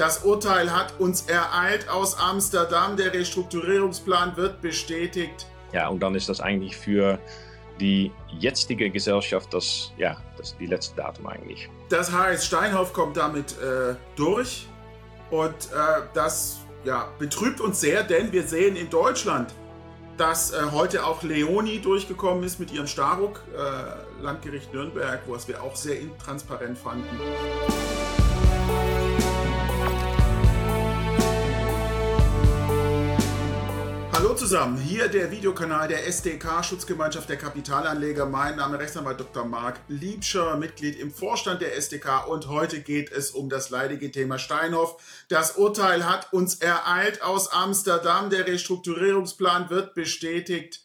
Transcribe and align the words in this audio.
Das 0.00 0.24
Urteil 0.24 0.74
hat 0.74 0.98
uns 0.98 1.28
ereilt 1.28 1.90
aus 1.90 2.18
Amsterdam. 2.18 2.96
Der 2.96 3.12
Restrukturierungsplan 3.12 4.34
wird 4.34 4.62
bestätigt. 4.62 5.46
Ja, 5.74 5.88
und 5.88 6.00
dann 6.00 6.14
ist 6.14 6.26
das 6.30 6.40
eigentlich 6.40 6.74
für 6.74 7.18
die 7.78 8.10
jetzige 8.38 8.88
Gesellschaft 8.88 9.52
das, 9.52 9.92
ja, 9.98 10.16
das 10.38 10.56
die 10.56 10.64
letzte 10.64 10.96
Datum 10.96 11.26
eigentlich. 11.26 11.68
Das 11.90 12.10
heißt, 12.10 12.46
Steinhoff 12.46 12.94
kommt 12.94 13.18
damit 13.18 13.52
äh, 13.60 13.94
durch 14.16 14.68
und 15.30 15.50
äh, 15.50 16.00
das 16.14 16.60
ja, 16.84 17.12
betrübt 17.18 17.60
uns 17.60 17.82
sehr, 17.82 18.02
denn 18.02 18.32
wir 18.32 18.44
sehen 18.44 18.76
in 18.76 18.88
Deutschland, 18.88 19.52
dass 20.16 20.52
äh, 20.52 20.62
heute 20.72 21.04
auch 21.04 21.22
Leoni 21.22 21.78
durchgekommen 21.78 22.42
ist 22.42 22.58
mit 22.58 22.72
ihrem 22.72 22.86
Staruk, 22.86 23.42
äh, 23.54 24.22
Landgericht 24.22 24.72
Nürnberg, 24.72 25.20
was 25.26 25.46
wir 25.46 25.62
auch 25.62 25.76
sehr 25.76 26.00
intransparent 26.00 26.78
fanden. 26.78 27.20
Zusammen, 34.50 34.78
hier 34.78 35.06
der 35.06 35.30
Videokanal 35.30 35.86
der 35.86 36.08
SDK 36.08 36.64
Schutzgemeinschaft 36.64 37.28
der 37.28 37.36
Kapitalanleger. 37.36 38.26
Mein 38.26 38.56
Name 38.56 38.78
ist 38.78 38.82
Rechtsanwalt 38.82 39.20
Dr. 39.20 39.44
Marc 39.44 39.78
Liebscher, 39.86 40.56
Mitglied 40.56 40.98
im 40.98 41.12
Vorstand 41.12 41.62
der 41.62 41.76
SDK 41.76 42.26
und 42.26 42.48
heute 42.48 42.80
geht 42.80 43.12
es 43.12 43.30
um 43.30 43.48
das 43.48 43.70
leidige 43.70 44.10
Thema 44.10 44.40
Steinhoff. 44.40 45.24
Das 45.28 45.52
Urteil 45.52 46.04
hat 46.04 46.32
uns 46.32 46.56
ereilt 46.56 47.22
aus 47.22 47.52
Amsterdam. 47.52 48.28
Der 48.28 48.48
Restrukturierungsplan 48.48 49.70
wird 49.70 49.94
bestätigt. 49.94 50.80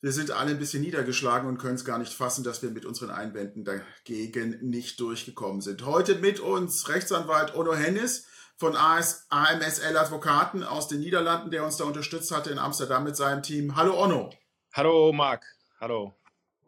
Wir 0.00 0.12
sind 0.12 0.30
alle 0.30 0.52
ein 0.52 0.58
bisschen 0.58 0.80
niedergeschlagen 0.80 1.50
und 1.50 1.58
können 1.58 1.74
es 1.74 1.84
gar 1.84 1.98
nicht 1.98 2.14
fassen, 2.14 2.44
dass 2.44 2.62
wir 2.62 2.70
mit 2.70 2.86
unseren 2.86 3.10
Einwänden 3.10 3.66
dagegen 3.66 4.56
nicht 4.62 5.00
durchgekommen 5.00 5.60
sind. 5.60 5.84
Heute 5.84 6.14
mit 6.14 6.40
uns 6.40 6.88
Rechtsanwalt 6.88 7.56
Ono 7.56 7.74
Hennis 7.74 8.24
von 8.58 8.74
AS, 8.76 9.26
AMSL 9.28 9.96
Advokaten 9.96 10.62
aus 10.62 10.88
den 10.88 11.00
Niederlanden, 11.00 11.50
der 11.50 11.64
uns 11.64 11.76
da 11.76 11.84
unterstützt 11.84 12.30
hatte 12.34 12.50
in 12.50 12.58
Amsterdam 12.58 13.04
mit 13.04 13.16
seinem 13.16 13.42
Team. 13.42 13.76
Hallo 13.76 14.02
Onno. 14.02 14.30
Hallo 14.72 15.12
Marc. 15.12 15.44
Hallo. 15.78 16.14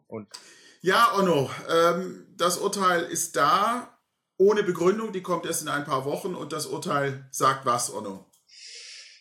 Und 0.07 0.27
ja, 0.81 1.13
Onno, 1.17 1.49
ähm, 1.69 2.27
das 2.37 2.57
Urteil 2.57 3.03
ist 3.03 3.35
da, 3.35 3.97
ohne 4.37 4.63
Begründung, 4.63 5.11
die 5.11 5.21
kommt 5.21 5.45
erst 5.45 5.63
in 5.63 5.67
ein 5.67 5.83
paar 5.83 6.05
Wochen 6.05 6.35
und 6.35 6.53
das 6.53 6.67
Urteil 6.67 7.27
sagt 7.31 7.65
was, 7.65 7.93
Onno? 7.93 8.25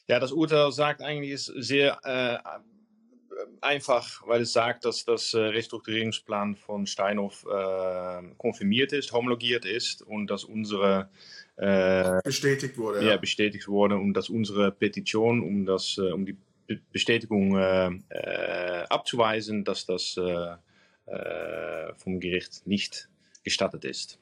Ja, 0.07 0.21
das 0.21 0.33
Urteil 0.33 0.71
sagt 0.73 1.03
eigentlich 1.03 1.33
ist 1.33 1.47
sehr 1.57 1.99
äh, 2.05 2.39
einfach, 3.61 4.27
weil 4.27 4.43
es 4.43 4.53
sagt, 4.53 4.85
dass 4.85 5.05
das 5.05 5.35
äh, 5.35 5.39
Restrukturierungsplan 5.39 6.57
von 6.57 6.87
Steinhoff 6.87 7.45
äh, 7.45 8.23
konfirmiert 8.37 8.93
ist, 8.93 9.13
homologiert 9.13 9.65
ist 9.65 10.03
und 10.03 10.29
dass 10.29 10.45
unsere 10.45 11.09
äh, 11.57 12.21
bestätigt 12.23 12.79
wurde. 12.79 13.03
Ja, 13.03 13.11
ja, 13.11 13.17
bestätigt 13.17 13.69
wurde 13.69 13.97
und 13.97 14.15
dass 14.15 14.29
unsere 14.29 14.71
Petition, 14.71 15.43
um 15.43 15.67
das, 15.67 15.99
äh, 15.99 16.13
um 16.13 16.25
die 16.27 16.37
Bestätigung 16.93 17.57
äh, 17.57 17.91
äh, 18.11 18.85
abzuweisen, 18.89 19.65
dass 19.65 19.87
das 19.87 20.19
vom 21.97 22.21
Gericht 22.21 22.67
nicht 22.67 23.09
gestattet 23.43 23.87
ist. 23.87 24.19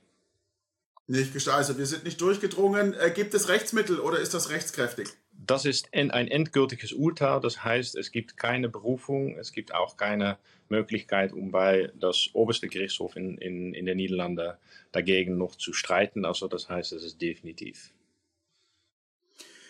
Nicht 1.08 1.32
gestattet. 1.32 1.58
Also 1.58 1.78
wir 1.78 1.86
sind 1.86 2.04
nicht 2.04 2.20
durchgedrungen. 2.20 2.94
gibt 3.12 3.34
es 3.34 3.48
Rechtsmittel 3.48 3.98
oder 3.98 4.20
ist 4.20 4.34
das 4.34 4.50
rechtskräftig? 4.50 5.08
Das 5.46 5.64
ist 5.64 5.88
ein 5.92 6.10
endgültiges 6.10 6.92
Urteil, 6.92 7.40
das 7.40 7.62
heißt, 7.62 7.94
es 7.96 8.10
gibt 8.10 8.36
keine 8.36 8.68
Berufung, 8.68 9.38
es 9.38 9.52
gibt 9.52 9.72
auch 9.72 9.96
keine 9.96 10.38
Möglichkeit, 10.68 11.32
um 11.32 11.52
bei 11.52 11.92
das 12.00 12.30
oberste 12.32 12.66
Gerichtshof 12.68 13.14
in, 13.14 13.38
in, 13.38 13.72
in 13.72 13.86
den 13.86 13.96
Niederlanden 13.96 14.54
dagegen 14.90 15.38
noch 15.38 15.54
zu 15.54 15.72
streiten. 15.72 16.24
Also 16.24 16.48
das 16.48 16.68
heißt, 16.68 16.92
es 16.92 17.04
ist 17.04 17.22
definitiv. 17.22 17.92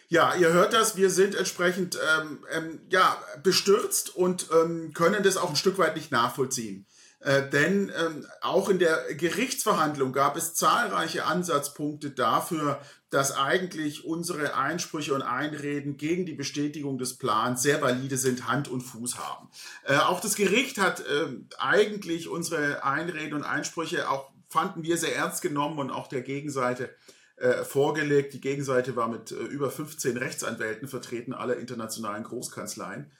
Ja, 0.08 0.34
ihr 0.36 0.52
hört 0.52 0.72
das, 0.72 0.96
wir 0.96 1.10
sind 1.10 1.34
entsprechend 1.34 1.98
ähm, 2.20 2.38
ähm, 2.54 2.80
ja, 2.90 3.20
bestürzt 3.42 4.14
und 4.14 4.46
ähm, 4.52 4.92
können 4.94 5.22
das 5.24 5.36
auch 5.36 5.50
ein 5.50 5.56
Stück 5.56 5.78
weit 5.78 5.96
nicht 5.96 6.12
nachvollziehen. 6.12 6.86
Äh, 7.20 7.48
denn 7.48 7.90
ähm, 7.98 8.26
auch 8.42 8.68
in 8.68 8.78
der 8.78 9.14
Gerichtsverhandlung 9.14 10.12
gab 10.12 10.36
es 10.36 10.54
zahlreiche 10.54 11.24
Ansatzpunkte 11.24 12.10
dafür, 12.10 12.80
dass 13.10 13.34
eigentlich 13.36 14.04
unsere 14.04 14.54
Einsprüche 14.54 15.14
und 15.14 15.22
Einreden 15.22 15.96
gegen 15.96 16.26
die 16.26 16.34
Bestätigung 16.34 16.98
des 16.98 17.16
Plans 17.16 17.62
sehr 17.62 17.80
valide 17.80 18.18
sind, 18.18 18.46
Hand 18.48 18.68
und 18.68 18.82
Fuß 18.82 19.18
haben. 19.18 19.48
Äh, 19.84 19.96
auch 19.96 20.20
das 20.20 20.36
Gericht 20.36 20.78
hat 20.78 21.00
äh, 21.00 21.28
eigentlich 21.58 22.28
unsere 22.28 22.84
Einreden 22.84 23.34
und 23.34 23.44
Einsprüche 23.44 24.10
auch 24.10 24.30
fanden 24.48 24.82
wir 24.82 24.96
sehr 24.96 25.16
ernst 25.16 25.42
genommen 25.42 25.78
und 25.78 25.90
auch 25.90 26.06
der 26.06 26.22
Gegenseite 26.22 26.90
äh, 27.36 27.64
vorgelegt. 27.64 28.32
Die 28.34 28.40
Gegenseite 28.40 28.96
war 28.96 29.08
mit 29.08 29.30
äh, 29.30 29.34
über 29.34 29.70
15 29.70 30.16
Rechtsanwälten 30.16 30.88
vertreten, 30.88 31.34
aller 31.34 31.56
internationalen 31.56 32.24
Großkanzleien. 32.24 33.10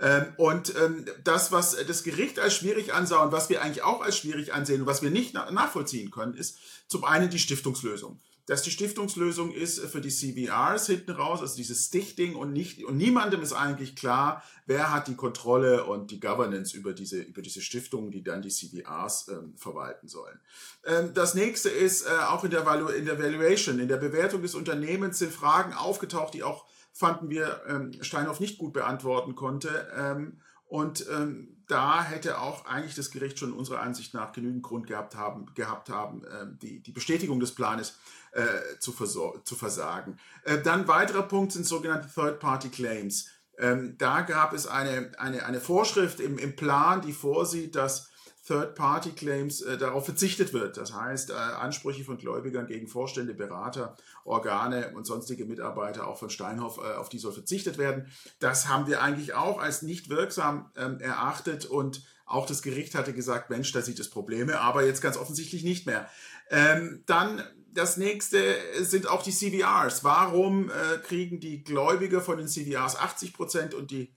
Ähm, 0.00 0.32
und 0.38 0.74
ähm, 0.76 1.04
das, 1.24 1.52
was 1.52 1.76
das 1.86 2.02
Gericht 2.02 2.38
als 2.38 2.54
schwierig 2.54 2.94
ansah 2.94 3.22
und 3.22 3.32
was 3.32 3.50
wir 3.50 3.62
eigentlich 3.62 3.84
auch 3.84 4.00
als 4.00 4.16
schwierig 4.16 4.54
ansehen 4.54 4.80
und 4.82 4.86
was 4.86 5.02
wir 5.02 5.10
nicht 5.10 5.34
nachvollziehen 5.34 6.10
können, 6.10 6.34
ist 6.34 6.58
zum 6.88 7.04
einen 7.04 7.28
die 7.28 7.38
Stiftungslösung. 7.38 8.20
Dass 8.46 8.62
die 8.62 8.70
Stiftungslösung 8.70 9.52
ist 9.52 9.78
für 9.78 10.00
die 10.00 10.08
CVRs 10.08 10.86
hinten 10.86 11.12
raus, 11.12 11.40
also 11.40 11.54
dieses 11.54 11.86
Stichting 11.86 12.34
und 12.34 12.52
nicht, 12.52 12.82
und 12.82 12.96
niemandem 12.96 13.42
ist 13.42 13.52
eigentlich 13.52 13.94
klar, 13.94 14.42
wer 14.66 14.92
hat 14.92 15.06
die 15.06 15.14
Kontrolle 15.14 15.84
und 15.84 16.10
die 16.10 16.18
Governance 16.18 16.76
über 16.76 16.94
diese, 16.94 17.20
über 17.20 17.42
diese 17.42 17.60
Stiftungen, 17.60 18.10
die 18.10 18.24
dann 18.24 18.42
die 18.42 18.48
CVRs 18.48 19.28
ähm, 19.28 19.54
verwalten 19.56 20.08
sollen. 20.08 20.40
Ähm, 20.84 21.12
das 21.14 21.34
nächste 21.34 21.68
ist 21.68 22.06
äh, 22.06 22.08
auch 22.28 22.42
in 22.42 22.50
der, 22.50 22.64
Valu 22.66 22.88
in 22.88 23.04
der 23.04 23.18
Valuation, 23.22 23.78
in 23.78 23.88
der 23.88 23.98
Bewertung 23.98 24.42
des 24.42 24.54
Unternehmens 24.54 25.18
sind 25.18 25.32
Fragen 25.32 25.74
aufgetaucht, 25.74 26.34
die 26.34 26.42
auch 26.42 26.64
fanden 27.00 27.30
wir 27.30 27.62
ähm, 27.66 27.92
Steinhoff 28.02 28.40
nicht 28.40 28.58
gut 28.58 28.74
beantworten 28.74 29.34
konnte. 29.34 29.90
Ähm, 29.96 30.40
und 30.66 31.04
ähm, 31.10 31.56
da 31.66 32.04
hätte 32.04 32.38
auch 32.38 32.66
eigentlich 32.66 32.94
das 32.94 33.10
Gericht 33.10 33.38
schon 33.38 33.52
unserer 33.52 33.80
Ansicht 33.80 34.12
nach 34.12 34.32
genügend 34.32 34.62
Grund 34.62 34.86
gehabt 34.86 35.16
haben, 35.16 35.46
gehabt 35.54 35.88
haben 35.88 36.24
äh, 36.24 36.46
die, 36.62 36.80
die 36.82 36.92
Bestätigung 36.92 37.40
des 37.40 37.54
Planes 37.54 37.98
äh, 38.32 38.44
zu, 38.78 38.92
zu 38.92 39.54
versagen. 39.56 40.18
Äh, 40.44 40.60
dann 40.62 40.86
weiterer 40.86 41.22
Punkt 41.22 41.52
sind 41.52 41.66
sogenannte 41.66 42.08
Third-Party-Claims. 42.14 43.28
Ähm, 43.58 43.96
da 43.98 44.20
gab 44.20 44.52
es 44.52 44.66
eine, 44.66 45.12
eine, 45.18 45.46
eine 45.46 45.60
Vorschrift 45.60 46.20
im, 46.20 46.38
im 46.38 46.54
Plan, 46.54 47.00
die 47.00 47.14
vorsieht, 47.14 47.74
dass 47.76 48.09
Third-Party-Claims 48.50 49.62
äh, 49.62 49.78
darauf 49.78 50.04
verzichtet 50.04 50.52
wird. 50.52 50.76
Das 50.76 50.92
heißt, 50.92 51.30
äh, 51.30 51.34
Ansprüche 51.34 52.02
von 52.02 52.18
Gläubigern 52.18 52.66
gegen 52.66 52.88
Vorstände, 52.88 53.32
Berater, 53.32 53.96
Organe 54.24 54.92
und 54.96 55.06
sonstige 55.06 55.44
Mitarbeiter 55.44 56.08
auch 56.08 56.18
von 56.18 56.30
Steinhoff, 56.30 56.78
äh, 56.78 56.96
auf 56.96 57.08
die 57.08 57.18
soll 57.18 57.32
verzichtet 57.32 57.78
werden. 57.78 58.10
Das 58.40 58.68
haben 58.68 58.88
wir 58.88 59.02
eigentlich 59.02 59.34
auch 59.34 59.60
als 59.60 59.82
nicht 59.82 60.10
wirksam 60.10 60.68
ähm, 60.76 60.98
erachtet 60.98 61.64
und 61.64 62.02
auch 62.26 62.46
das 62.46 62.62
Gericht 62.62 62.96
hatte 62.96 63.12
gesagt, 63.12 63.50
Mensch, 63.50 63.70
da 63.72 63.82
sieht 63.82 64.00
es 64.00 64.10
Probleme, 64.10 64.60
aber 64.60 64.84
jetzt 64.84 65.00
ganz 65.00 65.16
offensichtlich 65.16 65.62
nicht 65.62 65.86
mehr. 65.86 66.08
Ähm, 66.50 67.04
dann 67.06 67.42
das 67.72 67.96
nächste 67.96 68.56
sind 68.80 69.08
auch 69.08 69.22
die 69.22 69.32
CVRs. 69.32 70.02
Warum 70.02 70.70
äh, 70.70 70.98
kriegen 70.98 71.38
die 71.38 71.62
Gläubiger 71.62 72.20
von 72.20 72.38
den 72.38 72.48
CVRs 72.48 72.96
80 72.96 73.32
Prozent 73.32 73.74
und 73.74 73.92
die 73.92 74.16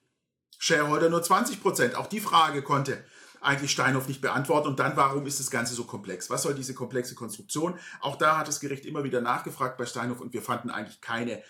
Shareholder 0.58 1.10
nur 1.10 1.22
20 1.22 1.62
Prozent? 1.62 1.96
Auch 1.96 2.08
die 2.08 2.20
Frage 2.20 2.64
konnte 2.64 3.04
eigentlich 3.44 3.72
Steinhoff 3.72 4.08
nicht 4.08 4.22
beantworten. 4.22 4.68
Und 4.68 4.80
dann, 4.80 4.96
warum 4.96 5.26
ist 5.26 5.40
das 5.40 5.52
Ganze 5.52 5.74
so 5.74 5.84
komplex? 5.84 6.30
Was 6.30 6.44
soll 6.44 6.56
diese 6.56 6.74
komplexe 6.74 7.16
Konstruktion? 7.16 7.76
Auch 8.02 8.16
da 8.16 8.38
hat 8.38 8.48
das 8.48 8.60
Gericht 8.60 8.86
immer 8.86 9.04
wieder 9.04 9.22
nachgefragt 9.22 9.78
bei 9.78 9.86
Steinhoff 9.86 10.22
und 10.22 10.34
wir 10.34 10.42
fanden 10.42 10.70
eigentlich 10.70 11.02
keine 11.02 11.42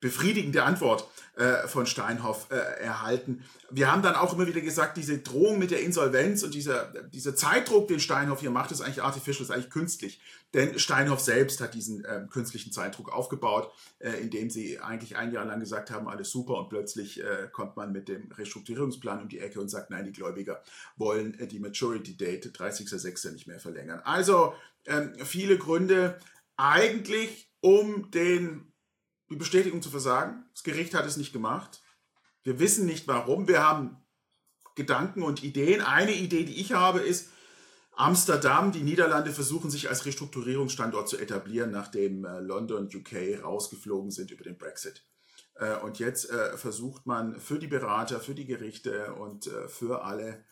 befriedigende 0.00 0.62
Antwort 0.62 1.08
äh, 1.36 1.66
von 1.68 1.86
Steinhoff 1.86 2.48
äh, 2.50 2.54
erhalten. 2.54 3.44
Wir 3.70 3.90
haben 3.90 4.02
dann 4.02 4.14
auch 4.14 4.32
immer 4.34 4.46
wieder 4.46 4.60
gesagt, 4.60 4.96
diese 4.96 5.18
Drohung 5.18 5.58
mit 5.58 5.70
der 5.70 5.80
Insolvenz 5.80 6.42
und 6.42 6.54
dieser, 6.54 6.92
dieser 7.08 7.34
Zeitdruck, 7.34 7.88
den 7.88 8.00
Steinhoff 8.00 8.40
hier 8.40 8.50
macht, 8.50 8.72
ist 8.72 8.80
eigentlich 8.80 9.02
artificial, 9.02 9.44
ist 9.44 9.50
eigentlich 9.50 9.70
künstlich. 9.70 10.20
Denn 10.54 10.78
Steinhoff 10.78 11.20
selbst 11.20 11.60
hat 11.60 11.74
diesen 11.74 12.04
äh, 12.04 12.26
künstlichen 12.30 12.72
Zeitdruck 12.72 13.12
aufgebaut, 13.12 13.70
äh, 13.98 14.12
indem 14.12 14.48
sie 14.48 14.78
eigentlich 14.78 15.16
ein 15.16 15.32
Jahr 15.32 15.44
lang 15.44 15.60
gesagt 15.60 15.90
haben, 15.90 16.08
alles 16.08 16.30
super 16.30 16.58
und 16.58 16.68
plötzlich 16.68 17.22
äh, 17.22 17.48
kommt 17.52 17.76
man 17.76 17.92
mit 17.92 18.08
dem 18.08 18.30
Restrukturierungsplan 18.32 19.22
um 19.22 19.28
die 19.28 19.40
Ecke 19.40 19.60
und 19.60 19.68
sagt, 19.68 19.90
nein, 19.90 20.04
die 20.04 20.12
Gläubiger 20.12 20.62
wollen 20.96 21.38
äh, 21.38 21.46
die 21.46 21.58
Maturity 21.58 22.16
Date 22.16 22.46
30.06. 22.46 23.32
nicht 23.32 23.46
mehr 23.46 23.60
verlängern. 23.60 24.00
Also 24.04 24.54
ähm, 24.86 25.12
viele 25.24 25.58
Gründe 25.58 26.18
eigentlich 26.56 27.50
um 27.60 28.10
den 28.10 28.72
die 29.30 29.36
Bestätigung 29.36 29.82
zu 29.82 29.90
versagen. 29.90 30.44
Das 30.52 30.62
Gericht 30.62 30.94
hat 30.94 31.06
es 31.06 31.16
nicht 31.16 31.32
gemacht. 31.32 31.82
Wir 32.42 32.58
wissen 32.58 32.86
nicht 32.86 33.08
warum. 33.08 33.48
Wir 33.48 33.62
haben 33.62 33.96
Gedanken 34.76 35.22
und 35.22 35.42
Ideen. 35.42 35.80
Eine 35.80 36.14
Idee, 36.14 36.44
die 36.44 36.60
ich 36.60 36.72
habe, 36.72 37.00
ist, 37.00 37.30
Amsterdam, 37.96 38.72
die 38.72 38.82
Niederlande 38.82 39.32
versuchen 39.32 39.70
sich 39.70 39.88
als 39.88 40.04
Restrukturierungsstandort 40.04 41.08
zu 41.08 41.16
etablieren, 41.16 41.70
nachdem 41.70 42.26
äh, 42.26 42.40
London 42.40 42.90
UK 42.94 43.42
rausgeflogen 43.42 44.10
sind 44.10 44.30
über 44.30 44.44
den 44.44 44.58
Brexit. 44.58 45.06
Äh, 45.54 45.76
und 45.78 45.98
jetzt 45.98 46.28
äh, 46.28 46.58
versucht 46.58 47.06
man 47.06 47.40
für 47.40 47.58
die 47.58 47.68
Berater, 47.68 48.20
für 48.20 48.34
die 48.34 48.44
Gerichte 48.44 49.14
und 49.14 49.50
für 49.68 50.04
alle 50.04 50.44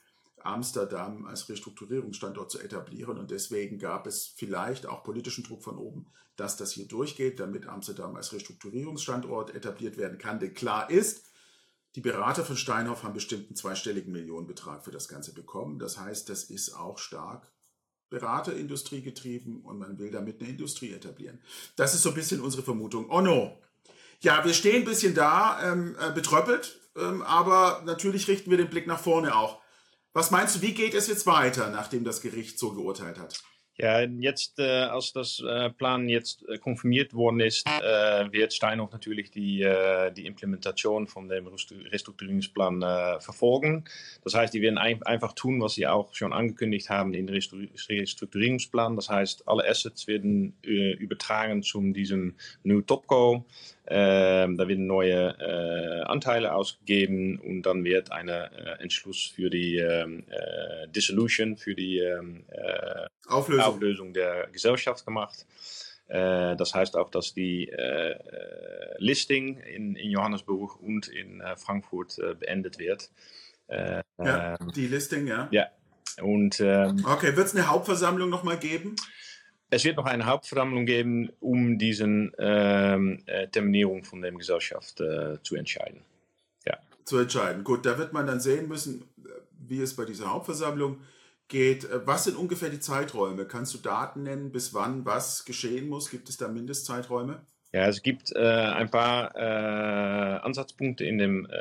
Amsterdam 0.45 1.27
als 1.27 1.49
Restrukturierungsstandort 1.49 2.51
zu 2.51 2.59
etablieren. 2.59 3.19
Und 3.19 3.31
deswegen 3.31 3.79
gab 3.79 4.07
es 4.07 4.27
vielleicht 4.37 4.87
auch 4.87 5.03
politischen 5.03 5.45
Druck 5.45 5.63
von 5.63 5.77
oben, 5.77 6.07
dass 6.37 6.57
das 6.57 6.73
hier 6.73 6.87
durchgeht, 6.87 7.41
damit 7.41 7.67
Amsterdam 7.67 8.17
als 8.17 8.33
Restrukturierungsstandort 8.33 9.55
etabliert 9.55 9.97
werden 9.97 10.19
kann. 10.19 10.41
Denn 10.41 10.55
klar 10.55 10.91
ist, 10.91 11.27
die 11.95 12.01
Berater 12.01 12.45
von 12.45 12.57
Steinhoff 12.57 13.05
haben 13.05 13.15
bestimmt 13.15 13.47
einen 13.47 13.57
zweistelligen 13.57 14.13
Millionenbetrag 14.13 14.85
für 14.85 14.91
das 14.91 15.09
Ganze 15.09 15.33
bekommen. 15.33 15.79
Das 15.79 15.99
heißt, 15.99 16.29
das 16.29 16.45
ist 16.45 16.75
auch 16.75 16.99
stark 16.99 17.51
Beraterindustrie 18.11 19.03
getrieben 19.03 19.63
und 19.63 19.79
man 19.79 19.99
will 19.99 20.11
damit 20.11 20.41
eine 20.41 20.51
Industrie 20.51 20.93
etablieren. 20.93 21.41
Das 21.77 21.95
ist 21.95 22.03
so 22.03 22.11
ein 22.11 22.15
bisschen 22.15 22.41
unsere 22.41 22.63
Vermutung. 22.63 23.09
Oh 23.11 23.21
no. 23.21 23.61
Ja, 24.21 24.45
wir 24.45 24.55
stehen 24.55 24.83
ein 24.83 24.85
bisschen 24.85 25.15
da, 25.15 25.73
ähm, 25.73 25.97
äh, 26.01 26.13
betröppelt, 26.13 26.81
ähm, 26.97 27.23
aber 27.23 27.83
natürlich 27.85 28.29
richten 28.29 28.51
wir 28.51 28.57
den 28.57 28.71
Blick 28.71 28.87
nach 28.87 29.01
vorne 29.01 29.37
auch. 29.37 29.61
Was 30.17 30.31
meinst 30.31 30.55
du, 30.55 30.63
wie 30.63 30.75
geht 30.75 30.95
es 30.95 31.09
jetzt 31.09 31.27
weiter, 31.27 31.71
nachdem 31.71 32.05
das 32.05 32.21
Gericht 32.21 32.57
so 32.57 32.73
geurteilt 32.73 33.19
hat? 33.19 33.43
Ja, 33.77 34.03
jetzt, 34.03 34.61
äh, 34.61 34.83
als 34.83 35.13
das 35.13 35.41
äh, 35.41 35.69
Plan 35.69 36.09
jetzt 36.09 36.49
äh, 36.49 36.59
konfirmiert 36.59 37.13
worden 37.13 37.41
ist, 37.41 37.67
wird 37.67 38.53
Steinhoff 38.53 38.93
natürlich 38.93 39.31
die, 39.31 39.67
die 40.17 40.27
Implementation 40.27 41.07
von 41.07 41.29
dem 41.29 41.47
Restrukturierungsplan 41.47 43.21
verfolgen. 43.21 43.85
Das 44.23 44.35
heißt, 44.35 44.55
die 44.55 44.63
werden 44.63 44.79
ein 44.79 45.03
einfach 45.03 45.33
tun, 45.33 45.61
was 45.61 45.75
sie 45.75 45.87
auch 45.87 46.15
schon 46.15 46.33
angekündigt 46.33 46.91
haben 46.91 47.15
in 47.15 47.29
Restrukturierungsplan. 47.29 48.97
Das 48.97 49.09
heißt, 49.09 49.49
alle 49.49 49.69
Assets 49.69 50.07
werden 50.07 50.55
übertragen 50.63 51.63
zu 51.63 51.81
diesem 51.93 52.35
New 52.63 52.81
Topco. 52.83 53.45
Ähm, 53.87 54.57
da 54.57 54.67
werden 54.67 54.87
neue 54.87 55.37
äh, 55.39 56.05
Anteile 56.05 56.55
ausgegeben 56.55 57.39
und 57.39 57.65
dann 57.65 57.85
wird 57.85 58.13
ein 58.13 58.29
äh, 58.29 58.49
Entschluss 58.79 59.27
für 59.27 59.51
die 59.51 59.77
äh, 59.77 60.07
Dissolution, 60.89 61.59
für 61.59 61.75
die 61.75 62.03
Auflösung. 63.35 63.65
Auflösung. 63.65 64.15
der 64.15 64.49
Gesellschaft 64.53 65.05
gemacht. 65.05 65.47
Äh, 66.09 66.57
das 66.57 66.75
heißt 66.75 66.97
auch, 66.97 67.11
dass 67.11 67.35
die 67.35 67.69
äh, 67.69 68.19
Listing 68.99 69.59
in, 69.59 69.97
in 69.97 70.11
Johannesburg 70.11 70.81
und 70.81 71.09
in 71.09 71.43
Frankfurt 71.57 72.17
beendet 72.39 72.79
wird. 72.79 73.11
ja, 73.69 74.03
ähm, 74.61 74.73
die 74.75 74.87
Listing, 74.87 75.27
ja. 75.27 75.49
Ja. 75.51 75.67
Und, 76.23 76.61
ähm, 76.61 77.05
okay, 77.07 77.37
wird 77.37 77.47
es 77.47 77.57
eine 77.57 77.69
Hauptversammlung 77.69 78.31
nochmal 78.31 78.59
geben? 78.59 78.95
Es 79.71 79.85
wird 79.85 79.97
noch 79.97 80.07
eine 80.07 80.27
Hauptversammlung 80.27 80.87
geben, 80.87 81.31
um 81.41 81.79
diese 81.79 82.05
ähm, 82.05 83.23
äh, 83.27 83.49
Terminierung 83.49 84.05
von 84.05 84.23
der 84.23 84.31
Gesellschaft 84.31 85.01
äh, 85.01 85.43
zu 85.43 85.57
entscheiden. 85.57 86.03
Ja. 86.65 86.79
Zu 87.05 87.19
entscheiden. 87.19 87.65
Gut, 87.65 87.85
da 87.85 87.99
wird 87.99 88.13
man 88.13 88.27
dann 88.27 88.39
sehen 88.39 88.69
müssen, 88.69 89.05
wie 89.59 89.81
es 89.81 89.97
bei 89.97 90.05
dieser 90.05 90.33
Hauptversammlung 90.33 91.01
geht. 91.49 91.85
Äh, 91.85 92.07
was 92.07 92.25
sind 92.25 92.37
ungefähr 92.37 92.71
die 92.71 92.81
Zeiträume? 92.81 93.47
Kannst 93.47 93.75
du 93.75 93.79
Daten 93.79 94.23
nennen, 94.25 94.53
bis 94.53 94.75
wann 94.75 95.05
was 95.05 95.45
geschehen 95.45 95.89
muss? 95.89 96.11
Gibt 96.11 96.29
es 96.29 96.37
da 96.37 96.49
Mindestzeiträume? 96.49 97.41
Ja, 97.75 97.89
es 97.89 98.03
gibt 98.03 98.31
äh, 98.31 98.39
ein 98.39 98.89
paar 98.89 99.35
äh, 99.35 100.39
Ansatzpunkte 100.45 101.05
in 101.05 101.19
dem 101.19 101.45
äh, 101.47 101.57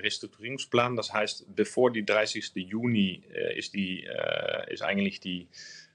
Restrukturierungsplan. 0.00 0.94
Das 0.94 1.12
heißt, 1.12 1.56
bevor 1.56 1.90
die 1.90 2.04
30. 2.04 2.52
Juni 2.54 3.24
äh, 3.34 3.58
ist, 3.58 3.74
die, 3.74 4.04
äh, 4.04 4.72
ist 4.72 4.82
eigentlich 4.82 5.18
die 5.18 5.48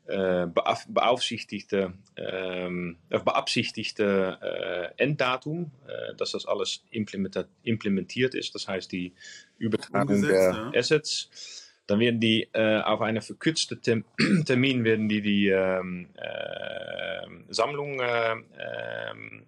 äh, 0.07 0.45
beaufsichtigte, 0.45 1.94
ähm, 2.18 2.98
beabsichtigte 3.07 4.94
Enddatum, 4.98 5.72
dass 6.18 6.33
das 6.33 6.45
alles 6.45 6.83
implementiert 6.92 8.36
ist. 8.36 8.54
Das 8.54 8.68
heißt, 8.68 8.92
die 8.92 9.13
Übertragung 9.57 10.22
der 10.22 10.51
ja. 10.51 10.72
Assets. 10.75 11.55
Dann 11.88 12.00
werden 12.00 12.20
die 12.20 12.50
äh, 12.54 12.82
auf 12.82 13.02
eine 13.02 13.22
verkürzte 13.22 13.80
Tem 13.80 14.06
Termin 14.46 14.84
werden 14.84 15.08
die 15.08 15.22
die 15.22 15.50
ähm, 15.50 16.08
äh, 16.16 17.54
Sammlung 17.54 18.00
äh, 18.00 18.32
ähm, 18.32 19.46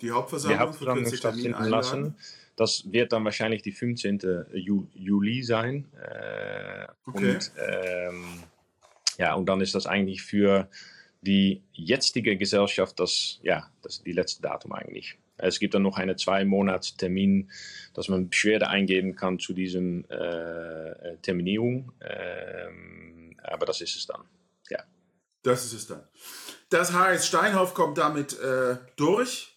die 0.00 0.10
Hauptversammlung, 0.10 0.58
die 0.58 0.64
Hauptversammlung 0.64 1.14
stattfinden 1.14 1.64
lassen. 1.64 2.16
Das 2.56 2.90
wird 2.90 3.12
dann 3.12 3.24
wahrscheinlich 3.24 3.62
die 3.62 3.72
15. 3.72 4.46
Juli 4.94 5.42
sein. 5.42 5.86
Äh, 5.94 6.86
okay. 7.06 7.34
Und, 7.34 7.52
ähm, 7.58 8.24
ja, 9.18 9.34
und 9.34 9.46
dann 9.46 9.60
ist 9.60 9.74
das 9.74 9.86
eigentlich 9.86 10.22
für 10.22 10.68
die 11.20 11.62
jetzige 11.72 12.36
Gesellschaft 12.36 12.98
das, 12.98 13.40
ja, 13.42 13.70
das 13.82 14.02
die 14.02 14.12
letzte 14.12 14.42
Datum 14.42 14.72
eigentlich. 14.72 15.18
Es 15.38 15.58
gibt 15.58 15.74
dann 15.74 15.82
noch 15.82 15.98
einen 15.98 16.16
zwei 16.16 16.44
Monats 16.44 16.96
Termin, 16.96 17.50
dass 17.94 18.08
man 18.08 18.28
Beschwerde 18.28 18.68
eingeben 18.68 19.16
kann 19.16 19.38
zu 19.38 19.52
diesem 19.52 20.04
äh, 20.08 21.16
Terminierung. 21.22 21.92
Ähm, 22.00 23.36
aber 23.42 23.66
das 23.66 23.80
ist 23.80 23.96
es 23.96 24.06
dann. 24.06 24.22
Ja. 24.70 24.82
Das 25.42 25.64
ist 25.64 25.72
es 25.72 25.86
dann. 25.86 26.02
Das 26.70 26.92
heißt, 26.92 27.26
Steinhoff 27.26 27.74
kommt 27.74 27.98
damit 27.98 28.38
äh, 28.40 28.76
durch 28.96 29.56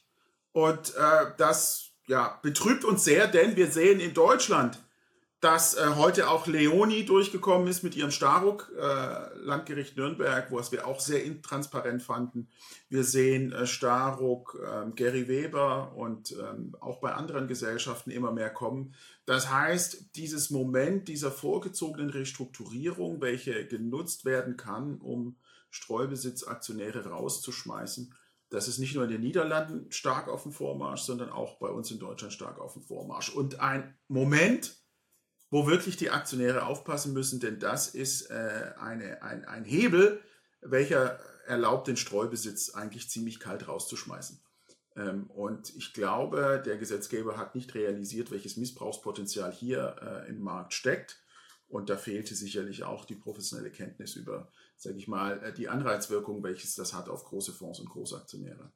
und 0.52 0.94
äh, 0.96 1.26
das 1.38 1.92
ja, 2.08 2.40
betrübt 2.42 2.84
uns 2.84 3.04
sehr, 3.04 3.28
denn 3.28 3.56
wir 3.56 3.68
sehen 3.68 4.00
in 4.00 4.14
Deutschland, 4.14 4.80
dass 5.42 5.74
äh, 5.76 5.86
heute 5.96 6.30
auch 6.30 6.48
Leoni 6.48 7.06
durchgekommen 7.06 7.68
ist 7.68 7.82
mit 7.82 7.96
ihrem 7.96 8.12
Staruk, 8.12 8.74
äh, 8.78 9.38
Landgericht 9.38 9.96
Nürnberg, 9.96 10.52
was 10.52 10.72
wir 10.74 10.86
auch 10.86 11.00
sehr 11.00 11.24
intransparent 11.24 12.04
fanden. 12.04 12.50
Wir 12.90 13.06
sehen 13.06 13.54
äh, 13.54 13.66
Staruk, 13.66 14.60
äh, 14.62 14.92
Gary 14.92 15.30
Weber 15.30 15.94
und 15.96 16.34
ähm, 16.34 16.76
auch 16.82 17.00
bei 17.00 17.14
anderen 17.14 17.48
Gesellschaften 17.48 18.12
immer 18.12 18.34
mehr 18.34 18.50
kommen. 18.50 18.96
Das 19.26 19.50
heißt, 19.50 20.16
dieses 20.16 20.50
Moment 20.50 21.08
dieser 21.08 21.32
vorgezogenen 21.32 22.10
Restrukturierung, 22.10 23.22
welche 23.22 23.66
genutzt 23.66 24.26
werden 24.26 24.58
kann, 24.58 24.98
um 24.98 25.38
Streubesitzaktionäre 25.70 27.08
rauszuschmeißen, 27.08 28.14
das 28.50 28.68
ist 28.68 28.80
nicht 28.80 28.96
nur 28.96 29.04
in 29.04 29.12
den 29.12 29.22
Niederlanden 29.22 29.92
stark 29.92 30.28
auf 30.28 30.44
dem 30.44 30.52
Vormarsch, 30.52 31.04
sondern 31.04 31.30
auch 31.30 31.60
bei 31.60 31.68
uns 31.68 31.92
in 31.92 32.00
Deutschland 32.00 32.34
stark 32.34 32.60
auf 32.60 32.74
dem 32.74 32.82
Vormarsch. 32.82 33.30
Und 33.30 33.60
ein 33.60 33.96
Moment, 34.08 34.76
wo 35.50 35.68
wirklich 35.68 35.98
die 35.98 36.10
Aktionäre 36.10 36.66
aufpassen 36.66 37.14
müssen, 37.14 37.40
denn 37.40 37.60
das 37.60 37.90
ist 37.90 38.30
äh, 38.30 38.72
eine, 38.80 39.24
ein, 39.24 39.46
ein 39.46 39.66
Hebel, 39.66 40.22
welcher 40.62 41.20
erlaubt, 41.48 41.88
den 41.88 41.98
Streubesitz 41.98 42.72
eigentlich 42.72 43.10
ziemlich 43.10 43.40
kalt 43.40 43.68
rauszuschmeißen. 43.68 44.40
Ähm, 44.96 45.30
und 45.32 45.76
ich 45.76 45.94
glaube, 45.94 46.62
der 46.66 46.78
Gesetzgeber 46.78 47.38
hat 47.38 47.56
nicht 47.56 47.74
realisiert, 47.74 48.32
welches 48.32 48.58
Missbrauchspotenzial 48.58 49.52
hier 49.52 49.96
äh, 50.02 50.30
im 50.30 50.42
Markt 50.42 50.74
steckt. 50.74 51.20
Und 51.68 51.90
da 51.90 51.98
fehlte 51.98 52.36
sicherlich 52.36 52.84
auch 52.84 53.06
die 53.06 53.16
professionelle 53.16 53.72
Kenntnis 53.72 54.16
über 54.16 54.52
sage 54.80 54.98
ich 54.98 55.08
mal, 55.08 55.44
äh, 55.44 55.54
die 55.54 55.70
Anreizwirkung, 55.70 56.42
welches 56.42 56.76
das 56.76 56.94
hat 56.94 57.10
auf 57.10 57.26
große 57.26 57.54
Fonds 57.54 57.80
und 57.80 57.90
Großaktionäre. 57.90 58.72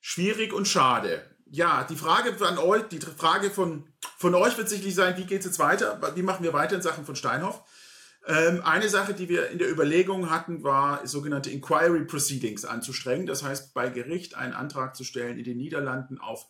Schwierig 0.00 0.52
und 0.52 0.68
schade. 0.68 1.24
Ja, 1.46 1.84
die 1.84 1.96
Frage 1.96 2.36
an 2.44 2.58
euch, 2.58 2.82
die 2.88 3.00
Frage 3.00 3.50
von, 3.50 3.88
von 4.16 4.34
euch 4.34 4.56
wird 4.56 4.68
sicherlich 4.68 4.94
sein, 4.94 5.16
wie 5.16 5.24
geht 5.24 5.40
es 5.40 5.46
jetzt 5.46 5.58
weiter? 5.58 6.00
Wie 6.14 6.22
machen 6.22 6.42
wir 6.42 6.52
weiter 6.52 6.76
in 6.76 6.82
Sachen 6.82 7.04
von 7.04 7.16
Steinhoff? 7.16 7.62
Ähm, 8.26 8.62
eine 8.64 8.88
Sache, 8.88 9.14
die 9.14 9.28
wir 9.28 9.50
in 9.50 9.58
der 9.58 9.70
Überlegung 9.70 10.30
hatten, 10.30 10.64
war 10.64 11.06
sogenannte 11.06 11.50
Inquiry 11.50 12.04
Proceedings 12.06 12.64
anzustrengen. 12.64 13.26
Das 13.26 13.44
heißt, 13.44 13.72
bei 13.72 13.88
Gericht 13.88 14.34
einen 14.34 14.52
Antrag 14.52 14.96
zu 14.96 15.04
stellen 15.04 15.38
in 15.38 15.44
den 15.44 15.58
Niederlanden 15.58 16.18
auf 16.18 16.48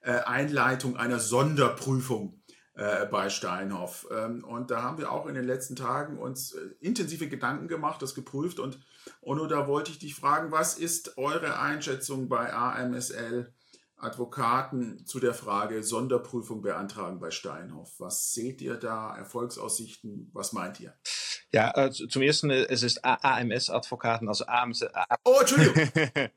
äh, 0.00 0.12
Einleitung 0.12 0.96
einer 0.96 1.18
Sonderprüfung 1.18 2.40
äh, 2.74 3.04
bei 3.06 3.28
Steinhoff. 3.28 4.06
Ähm, 4.10 4.44
und 4.44 4.70
da 4.70 4.82
haben 4.82 4.98
wir 4.98 5.12
auch 5.12 5.26
in 5.26 5.34
den 5.34 5.44
letzten 5.44 5.76
Tagen 5.76 6.18
uns 6.18 6.52
äh, 6.52 6.60
intensive 6.80 7.28
Gedanken 7.28 7.68
gemacht, 7.68 8.00
das 8.00 8.14
geprüft. 8.14 8.58
Und 8.58 8.78
Onno, 9.20 9.46
da 9.46 9.66
wollte 9.66 9.90
ich 9.90 9.98
dich 9.98 10.14
fragen, 10.14 10.50
was 10.50 10.78
ist 10.78 11.18
eure 11.18 11.58
Einschätzung 11.58 12.28
bei 12.28 12.52
AMSL 12.54 13.52
Advokaten 13.98 15.04
zu 15.06 15.20
der 15.20 15.34
Frage 15.34 15.82
Sonderprüfung 15.82 16.62
beantragen 16.62 17.18
bei 17.18 17.30
Steinhoff? 17.30 17.98
Was 17.98 18.32
seht 18.32 18.60
ihr 18.60 18.74
da? 18.74 19.16
Erfolgsaussichten? 19.16 20.30
Was 20.32 20.52
meint 20.52 20.80
ihr? 20.80 20.94
Ja, 21.50 21.72
äh, 21.76 21.90
zum 21.90 22.22
ersten, 22.22 22.50
es 22.50 22.82
ist 22.82 23.04
AMS-Advokaten, 23.04 24.28
also 24.28 24.46
AMS. 24.46 24.84
Oh, 25.24 25.38
Entschuldigung. 25.40 25.90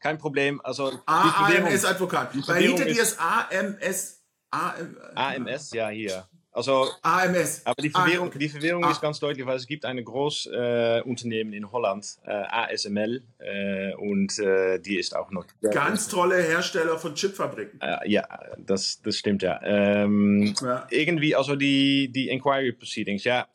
Kein 0.00 0.18
Problem. 0.18 0.60
Also 0.62 0.92
AMS-Advokaten. 1.06 2.42
Weil 2.46 2.62
hinter 2.62 2.84
dir 2.84 3.02
ist 3.02 3.18
AMS 3.20 4.20
AM, 4.50 4.96
AMS, 5.14 5.72
ja, 5.72 5.88
hier. 5.88 6.28
Also, 6.52 6.88
AMS. 7.02 7.62
Aber 7.64 7.80
die 7.80 7.90
Verwirrung, 7.90 8.26
ah, 8.26 8.30
okay. 8.30 8.38
die 8.38 8.48
Verwirrung 8.48 8.84
ah. 8.84 8.90
ist 8.90 9.00
ganz 9.00 9.20
deutlich, 9.20 9.46
weil 9.46 9.56
es 9.56 9.66
gibt 9.66 9.84
ein 9.84 10.04
großes 10.04 10.52
äh, 10.52 11.02
Unternehmen 11.02 11.52
in 11.52 11.70
Holland, 11.70 12.06
äh, 12.24 12.30
ASML, 12.30 13.22
äh, 13.38 13.94
und 13.94 14.38
äh, 14.38 14.80
die 14.80 14.98
ist 14.98 15.14
auch 15.14 15.30
noch. 15.30 15.46
Ganz 15.70 16.08
tolle 16.08 16.42
Hersteller 16.42 16.98
von 16.98 17.14
Chipfabriken. 17.14 17.80
Äh, 17.80 18.10
ja, 18.10 18.26
das, 18.58 19.00
das 19.02 19.16
stimmt 19.16 19.42
ja. 19.42 19.60
Ähm, 19.62 20.54
ja. 20.60 20.86
Irgendwie, 20.90 21.36
also 21.36 21.54
die, 21.54 22.10
die 22.12 22.28
Inquiry 22.28 22.72
Proceedings, 22.72 23.24
ja 23.24 23.46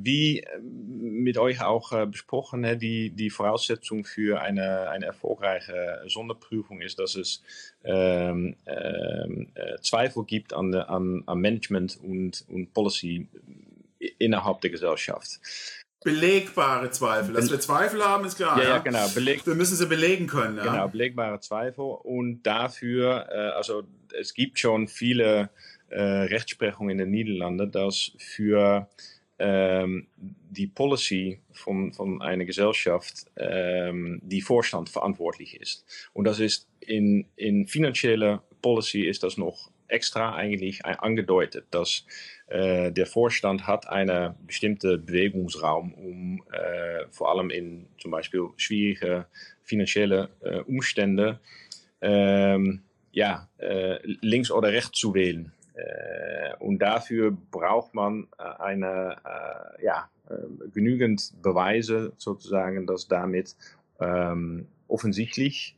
wie 0.00 0.40
äh, 0.40 0.58
mit 0.60 1.38
euch 1.38 1.62
auch 1.62 1.92
äh, 1.92 2.06
besprochen, 2.06 2.60
ne, 2.60 2.76
die, 2.76 3.10
die 3.10 3.30
Voraussetzung 3.30 4.04
für 4.04 4.40
eine, 4.40 4.88
eine 4.88 5.06
erfolgreiche 5.06 6.02
Sonderprüfung 6.06 6.80
ist, 6.80 6.98
dass 6.98 7.16
es 7.16 7.42
ähm, 7.84 8.56
ähm, 8.66 9.48
äh, 9.54 9.78
Zweifel 9.80 10.24
gibt 10.24 10.52
an, 10.52 10.74
an, 10.74 11.22
an 11.26 11.38
Management 11.38 11.98
und, 12.02 12.44
und 12.48 12.72
Policy 12.72 13.28
innerhalb 14.18 14.60
der 14.60 14.70
Gesellschaft. 14.70 15.40
Belegbare 16.04 16.90
Zweifel. 16.90 17.34
Dass 17.34 17.50
wir 17.50 17.58
Zweifel 17.58 18.04
haben, 18.04 18.24
ist 18.24 18.36
klar. 18.36 18.56
Ja, 18.58 18.62
ja, 18.62 18.70
ja 18.70 18.78
genau. 18.78 19.08
Beleg 19.08 19.44
wir 19.46 19.56
müssen 19.56 19.74
sie 19.74 19.86
belegen 19.86 20.28
können. 20.28 20.58
Ja? 20.58 20.64
Genau, 20.64 20.88
belegbare 20.88 21.40
Zweifel. 21.40 21.84
Und 21.84 22.44
dafür, 22.44 23.26
äh, 23.30 23.56
also 23.56 23.82
es 24.18 24.32
gibt 24.32 24.60
schon 24.60 24.86
viele 24.86 25.50
äh, 25.88 26.00
Rechtsprechungen 26.00 26.92
in 26.92 26.98
den 26.98 27.10
Niederlanden, 27.10 27.72
dass 27.72 28.12
für 28.18 28.88
ähm, 29.38 30.08
die 30.50 30.66
Policy 30.66 31.40
von, 31.52 31.92
von 31.92 32.22
einer 32.22 32.44
Gesellschaft 32.44 33.26
ähm, 33.36 34.20
die 34.22 34.40
Vorstand 34.40 34.88
verantwortlich 34.88 35.60
ist. 35.60 35.84
Und 36.12 36.24
das 36.24 36.40
ist 36.40 36.68
in, 36.80 37.26
in 37.36 37.66
finanzieller 37.66 38.42
Policy 38.62 39.02
ist 39.02 39.22
das 39.22 39.36
noch 39.36 39.70
extra 39.88 40.34
eigentlich 40.34 40.84
angedeutet, 40.84 41.66
dass 41.70 42.04
äh, 42.48 42.92
der 42.92 43.06
Vorstand 43.06 43.66
hat 43.66 43.88
einen 43.88 44.34
bestimmten 44.46 45.04
Bewegungsraum, 45.04 45.94
um 45.94 46.42
äh, 46.52 47.06
vor 47.10 47.30
allem 47.30 47.50
in 47.50 47.86
zum 47.98 48.10
Beispiel 48.10 48.48
schwierige 48.56 49.26
finanzielle 49.62 50.28
äh, 50.40 50.58
Umstände 50.60 51.40
ähm, 52.00 52.82
ja, 53.10 53.48
links 54.04 54.50
oder 54.50 54.70
rechts 54.70 55.00
zu 55.00 55.12
wählen. 55.12 55.52
Äh, 55.78 56.56
und 56.58 56.80
dafür 56.80 57.30
braucht 57.30 57.94
man 57.94 58.26
äh, 58.38 58.42
eine, 58.42 59.16
äh, 59.24 59.84
ja, 59.84 60.08
genügend 60.74 61.32
Beweise 61.40 62.12
sozusagen, 62.18 62.86
dass 62.86 63.08
damit 63.08 63.56
ähm, 63.98 64.68
offensichtlich 64.86 65.74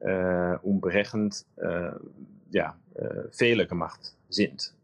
äh, 0.00 0.56
unberechnet 0.58 1.46
äh, 1.56 1.92
ja, 2.50 2.76
äh, 2.94 3.30
Fehler 3.30 3.64
gemacht 3.64 4.14
sind. 4.28 4.74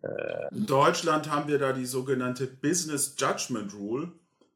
In 0.52 0.64
Deutschland 0.64 1.30
haben 1.30 1.48
wir 1.48 1.58
da 1.58 1.74
die 1.74 1.84
sogenannte 1.84 2.46
Business 2.46 3.14
Judgment 3.18 3.74
Rule. 3.74 4.12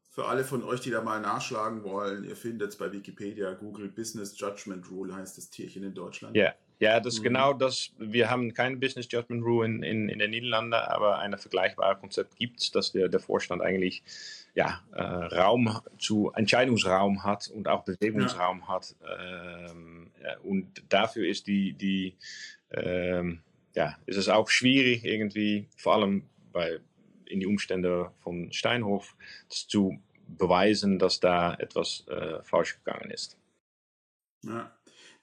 Für 0.09 0.25
alle 0.25 0.43
von 0.43 0.63
euch, 0.63 0.79
die 0.79 0.89
da 0.89 1.01
mal 1.01 1.19
nachschlagen 1.19 1.83
wollen, 1.83 2.23
ihr 2.23 2.37
findet 2.37 2.69
es 2.69 2.77
bei 2.77 2.91
Wikipedia, 2.91 3.53
Google 3.53 3.89
Business 3.89 4.39
Judgment 4.39 4.89
Rule 4.89 5.13
heißt 5.13 5.37
das 5.37 5.49
Tierchen 5.49 5.83
in 5.83 5.93
Deutschland. 5.93 6.35
Ja. 6.35 6.53
Ja, 6.79 6.99
das 6.99 7.15
ist 7.15 7.19
mhm. 7.21 7.25
genau 7.25 7.53
das. 7.53 7.91
Wir 7.97 8.29
haben 8.29 8.53
kein 8.53 8.79
Business 8.79 9.07
Judgment 9.09 9.43
Rule 9.43 9.65
in, 9.65 9.83
in, 9.83 10.09
in 10.09 10.19
den 10.19 10.31
Niederlanden, 10.31 10.73
aber 10.73 11.19
ein 11.19 11.37
vergleichbares 11.37 11.99
Konzept 11.99 12.35
gibt 12.35 12.59
es, 12.61 12.71
dass 12.71 12.91
der, 12.91 13.07
der 13.07 13.19
Vorstand 13.19 13.61
eigentlich 13.61 14.03
ja, 14.55 14.81
äh, 14.93 15.01
Raum 15.01 15.79
zu 15.97 16.31
Entscheidungsraum 16.33 17.23
hat 17.23 17.47
und 17.47 17.67
auch 17.67 17.83
Bewegungsraum 17.83 18.59
ja. 18.61 18.67
hat. 18.67 18.95
Ähm, 19.19 20.11
ja, 20.21 20.37
und 20.39 20.83
dafür 20.89 21.27
ist 21.27 21.47
die, 21.47 21.73
die 21.73 22.15
ähm, 22.71 23.41
ja, 23.73 23.97
ist 24.05 24.17
es 24.17 24.29
auch 24.29 24.49
schwierig 24.49 25.05
irgendwie, 25.05 25.67
vor 25.77 25.95
allem 25.95 26.23
bei 26.51 26.79
in 27.25 27.39
die 27.39 27.47
Umstände 27.47 28.11
von 28.19 28.51
Steinhof, 28.53 29.15
das 29.49 29.67
zu 29.67 29.99
beweisen, 30.27 30.99
dass 30.99 31.19
da 31.19 31.55
etwas 31.55 32.05
äh, 32.07 32.41
falsch 32.43 32.77
gegangen 32.83 33.09
ist. 33.09 33.37
Ja 34.43 34.74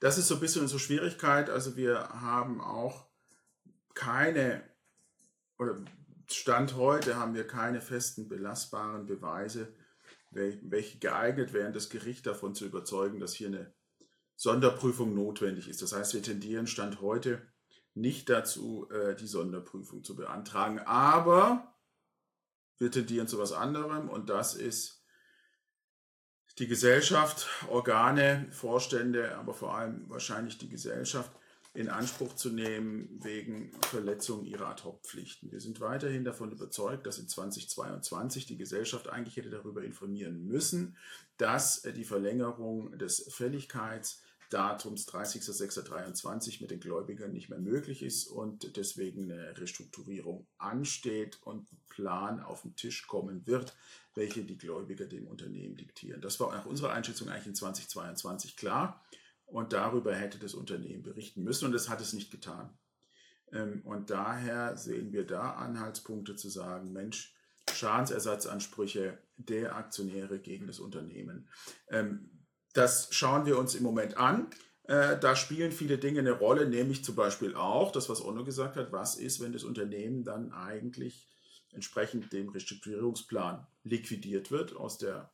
das 0.03 0.17
ist 0.17 0.27
so 0.27 0.33
ein 0.33 0.41
bisschen 0.41 0.63
unsere 0.63 0.81
Schwierigkeit. 0.81 1.49
Also 1.49 1.77
wir 1.77 2.09
haben 2.09 2.59
auch 2.59 3.07
keine, 3.93 4.61
oder 5.57 5.81
Stand 6.29 6.75
heute 6.75 7.15
haben 7.15 7.33
wir 7.33 7.47
keine 7.47 7.79
festen 7.79 8.27
belastbaren 8.27 9.05
Beweise, 9.05 9.73
welche 10.31 10.99
geeignet 10.99 11.53
wären, 11.53 11.71
das 11.71 11.89
Gericht 11.89 12.25
davon 12.25 12.53
zu 12.53 12.65
überzeugen, 12.65 13.21
dass 13.21 13.33
hier 13.33 13.47
eine 13.47 13.73
Sonderprüfung 14.35 15.15
notwendig 15.15 15.69
ist. 15.69 15.81
Das 15.81 15.93
heißt, 15.93 16.13
wir 16.15 16.21
tendieren 16.21 16.67
Stand 16.67 16.99
heute 16.99 17.41
nicht 17.93 18.27
dazu, 18.27 18.89
äh, 18.89 19.15
die 19.15 19.27
Sonderprüfung 19.27 20.03
zu 20.03 20.17
beantragen. 20.17 20.79
Aber 20.79 21.77
wir 22.77 22.91
tendieren 22.91 23.29
zu 23.29 23.39
was 23.39 23.53
anderem 23.53 24.09
und 24.09 24.29
das 24.29 24.53
ist 24.53 25.02
die 26.59 26.67
Gesellschaft, 26.67 27.47
Organe, 27.69 28.47
Vorstände, 28.51 29.35
aber 29.37 29.53
vor 29.53 29.75
allem 29.75 30.09
wahrscheinlich 30.09 30.57
die 30.57 30.69
Gesellschaft 30.69 31.31
in 31.73 31.89
Anspruch 31.89 32.35
zu 32.35 32.49
nehmen 32.49 33.19
wegen 33.23 33.71
Verletzung 33.89 34.45
ihrer 34.45 34.67
Ad-Hoc-Pflichten. 34.69 35.51
Wir 35.51 35.59
sind 35.59 35.79
weiterhin 35.79 36.23
davon 36.23 36.51
überzeugt, 36.51 37.07
dass 37.07 37.17
in 37.17 37.27
2022 37.27 38.45
die 38.45 38.57
Gesellschaft 38.57 39.09
eigentlich 39.09 39.37
hätte 39.37 39.49
darüber 39.49 39.83
informieren 39.83 40.45
müssen, 40.45 40.95
dass 41.37 41.81
die 41.81 42.05
Verlängerung 42.05 42.95
des 42.99 43.25
Fälligkeits 43.33 44.21
Datums 44.53 45.07
30.06.23 45.07 46.61
mit 46.61 46.69
den 46.69 46.79
Gläubigern 46.79 47.31
nicht 47.31 47.49
mehr 47.49 47.59
möglich 47.59 48.03
ist 48.03 48.27
und 48.27 48.77
deswegen 48.77 49.31
eine 49.31 49.57
Restrukturierung 49.57 50.45
ansteht 50.59 51.39
und 51.43 51.71
ein 51.71 51.81
Plan 51.89 52.39
auf 52.39 52.61
den 52.61 52.75
Tisch 52.75 53.07
kommen 53.07 53.47
wird, 53.47 53.75
welche 54.13 54.43
die 54.43 54.57
Gläubiger 54.57 55.05
dem 55.05 55.25
Unternehmen 55.27 55.75
diktieren. 55.75 56.21
Das 56.21 56.39
war 56.39 56.51
nach 56.51 56.67
unserer 56.67 56.93
Einschätzung 56.93 57.29
eigentlich 57.29 57.47
in 57.47 57.55
2022 57.55 58.55
klar 58.55 59.03
und 59.47 59.73
darüber 59.73 60.13
hätte 60.15 60.37
das 60.37 60.53
Unternehmen 60.53 61.01
berichten 61.01 61.43
müssen 61.43 61.65
und 61.65 61.71
das 61.71 61.89
hat 61.89 61.99
es 61.99 62.13
nicht 62.13 62.29
getan. 62.29 62.69
Ähm, 63.51 63.81
und 63.85 64.11
daher 64.11 64.77
sehen 64.77 65.11
wir 65.13 65.25
da 65.25 65.53
Anhaltspunkte 65.53 66.35
zu 66.35 66.49
sagen, 66.49 66.93
Mensch, 66.93 67.33
Schadensersatzansprüche 67.71 69.17
der 69.37 69.75
Aktionäre 69.75 70.39
gegen 70.39 70.67
das 70.67 70.79
Unternehmen. 70.79 71.47
Ähm, 71.89 72.29
das 72.73 73.09
schauen 73.11 73.45
wir 73.45 73.57
uns 73.57 73.75
im 73.75 73.83
Moment 73.83 74.17
an. 74.17 74.47
Äh, 74.83 75.17
da 75.19 75.35
spielen 75.35 75.71
viele 75.71 75.97
Dinge 75.97 76.19
eine 76.19 76.31
Rolle, 76.31 76.67
nämlich 76.67 77.05
zum 77.05 77.15
Beispiel 77.15 77.55
auch 77.55 77.91
das, 77.91 78.09
was 78.09 78.23
Onno 78.23 78.43
gesagt 78.43 78.75
hat, 78.75 78.91
was 78.91 79.15
ist, 79.15 79.39
wenn 79.39 79.53
das 79.53 79.63
Unternehmen 79.63 80.23
dann 80.23 80.51
eigentlich 80.51 81.29
entsprechend 81.71 82.33
dem 82.33 82.49
Restrukturierungsplan 82.49 83.65
liquidiert 83.83 84.51
wird, 84.51 84.75
aus, 84.75 84.97
der, 84.97 85.31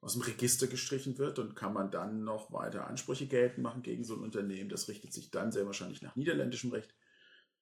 aus 0.00 0.14
dem 0.14 0.22
Register 0.22 0.66
gestrichen 0.66 1.18
wird 1.18 1.38
und 1.38 1.54
kann 1.54 1.72
man 1.72 1.90
dann 1.90 2.24
noch 2.24 2.52
weiter 2.52 2.86
Ansprüche 2.86 3.26
geltend 3.26 3.62
machen 3.62 3.82
gegen 3.82 4.04
so 4.04 4.14
ein 4.14 4.22
Unternehmen. 4.22 4.70
Das 4.70 4.88
richtet 4.88 5.12
sich 5.12 5.30
dann 5.30 5.52
sehr 5.52 5.66
wahrscheinlich 5.66 6.02
nach 6.02 6.16
niederländischem 6.16 6.72
Recht. 6.72 6.94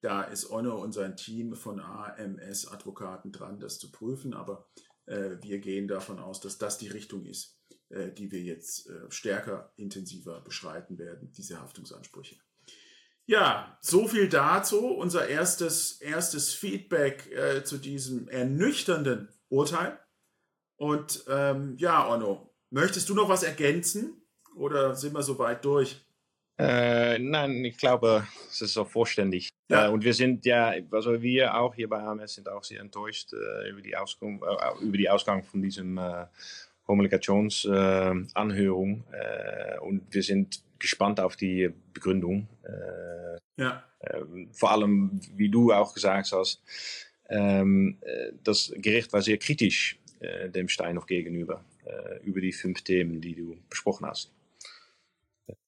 Da 0.01 0.23
ist 0.23 0.51
Onno 0.51 0.77
und 0.77 0.93
sein 0.93 1.17
Team 1.17 1.55
von 1.55 1.81
AMS-Advokaten 1.81 3.33
dran, 3.33 3.59
das 3.59 3.79
zu 3.79 3.91
prüfen, 3.91 4.35
aber 4.35 4.69
äh, 5.07 5.37
wir 5.41 5.59
gehen 5.61 5.89
davon 5.89 6.19
aus, 6.19 6.41
dass 6.41 6.59
das 6.59 6.79
die 6.79 6.89
Richtung 6.89 7.25
ist, 7.25 7.59
äh, 7.91 8.11
die 8.11 8.31
wir 8.31 8.41
jetzt 8.41 8.89
äh, 8.89 9.11
stärker, 9.11 9.73
intensiver 9.77 10.41
beschreiten 10.41 10.99
werden, 10.99 11.33
diese 11.33 11.61
Haftungsansprüche. 11.61 12.37
Ja, 13.27 13.79
so 13.81 14.07
viel 14.07 14.29
dazu. 14.29 14.87
Unser 14.87 15.29
erstes, 15.29 16.01
erstes 16.01 16.53
Feedback 16.53 17.31
äh, 17.33 17.65
zu 17.65 17.79
diesem 17.79 18.29
ernüchternden 18.29 19.29
Urteil. 19.49 19.99
Und 20.77 21.25
ähm, 21.29 21.77
ja, 21.79 22.07
Onno, 22.09 22.55
möchtest 22.71 23.09
du 23.09 23.15
noch 23.15 23.29
was 23.29 23.43
ergänzen 23.43 24.23
oder 24.57 24.95
sind 24.95 25.15
wir 25.15 25.23
soweit 25.23 25.65
durch? 25.65 26.05
Äh, 26.59 27.19
nein, 27.19 27.65
ich 27.65 27.79
glaube, 27.79 28.27
es 28.49 28.61
ist 28.61 28.75
so 28.75 28.85
vollständig. 28.85 29.49
Ja. 29.69 29.87
Äh, 29.87 29.91
und 29.91 30.05
wir 30.05 30.15
sind 30.15 30.45
ja, 30.45 30.75
also 30.91 31.21
wir 31.21 31.57
auch 31.57 31.75
hier 31.75 31.89
bei 31.89 32.01
AMS 32.01 32.35
sind 32.35 32.49
auch 32.49 32.63
sehr 32.63 32.81
enttäuscht 32.81 33.33
äh, 33.33 33.71
über, 33.71 33.81
die 33.81 33.97
Ausgang, 33.97 34.41
äh, 34.43 34.85
über 34.85 34.97
die 34.97 35.09
Ausgang 35.09 35.43
von 35.43 35.63
diesem 35.63 35.99
Kommunikationsanhörung. 36.85 39.05
Äh, 39.13 39.79
und 39.81 40.03
wir 40.11 40.23
sind 40.23 40.63
gespannt 40.79 41.21
auf 41.21 41.37
die 41.37 41.71
Begründung. 41.93 42.49
ja. 43.57 43.85
Ähm, 44.01 44.51
vor 44.53 44.71
allem, 44.71 45.21
wie 45.35 45.49
du 45.49 45.73
auch 45.73 45.95
gesagt 45.95 46.33
hast, 46.33 46.63
ähm, 47.29 47.99
das 48.43 48.73
Gericht 48.77 49.13
war 49.13 49.23
sehr 49.23 49.39
kritisch 49.39 49.99
dem 50.55 50.69
Steinhoff 50.69 51.07
gegenüber, 51.07 51.63
über 52.23 52.41
die 52.41 52.53
fünf 52.53 52.81
Themen, 52.81 53.21
die 53.21 53.35
du 53.35 53.59
besprochen 53.69 54.07
hast. 54.07 54.33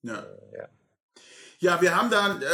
Ja. 0.02 0.24
ja. 0.56 0.68
ja, 1.58 1.82
wir 1.82 1.96
haben 1.96 2.10
dann 2.10 2.42
äh, 2.42 2.46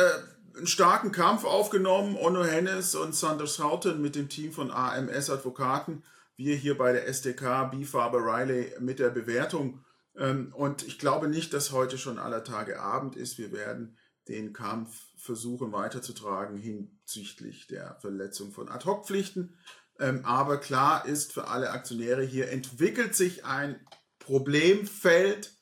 einen 0.56 0.66
starken 0.66 1.12
Kampf 1.12 1.44
aufgenommen, 1.44 2.16
Onno 2.16 2.44
Hennes 2.44 2.94
und 2.94 3.14
Sanders 3.14 3.58
Houghton 3.58 4.00
mit 4.00 4.14
dem 4.14 4.28
Team 4.28 4.52
von 4.52 4.70
AMS 4.70 5.30
Advokaten. 5.30 6.02
Wir 6.36 6.56
hier 6.56 6.76
bei 6.76 6.92
der 6.92 7.06
SDK, 7.06 7.70
B-Farbe 7.70 8.18
Riley 8.18 8.74
mit 8.80 8.98
der 8.98 9.10
Bewertung. 9.10 9.84
Ähm, 10.16 10.52
und 10.54 10.86
ich 10.86 10.98
glaube 10.98 11.28
nicht, 11.28 11.52
dass 11.52 11.72
heute 11.72 11.98
schon 11.98 12.18
aller 12.18 12.44
Tage 12.44 12.80
Abend 12.80 13.16
ist. 13.16 13.38
Wir 13.38 13.52
werden 13.52 13.96
den 14.28 14.52
Kampf 14.52 15.06
versuchen 15.16 15.72
weiterzutragen 15.72 16.56
hinsichtlich 16.56 17.66
der 17.66 17.96
Verletzung 18.00 18.52
von 18.52 18.68
Ad-Hoc-Pflichten. 18.68 19.56
Ähm, 19.98 20.24
aber 20.24 20.58
klar 20.58 21.06
ist 21.06 21.32
für 21.32 21.48
alle 21.48 21.70
Aktionäre, 21.70 22.22
hier 22.22 22.50
entwickelt 22.50 23.14
sich 23.14 23.44
ein 23.44 23.84
Problemfeld, 24.18 25.56